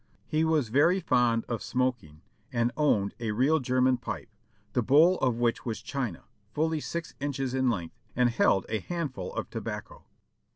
He 0.25 0.43
was 0.43 0.69
very 0.69 0.99
fond 0.99 1.45
of 1.45 1.61
smoking, 1.61 2.23
and 2.51 2.71
owned 2.75 3.13
a 3.19 3.33
real 3.33 3.59
German 3.59 3.97
pipe, 3.97 4.29
the 4.73 4.81
bowl 4.81 5.19
of 5.19 5.35
which 5.35 5.63
was 5.63 5.79
china, 5.79 6.23
fully 6.55 6.79
six 6.79 7.13
inches 7.19 7.53
in 7.53 7.69
length, 7.69 7.93
and 8.15 8.31
held 8.31 8.65
a 8.67 8.79
handful 8.79 9.31
of 9.35 9.51
tobacco. 9.51 10.05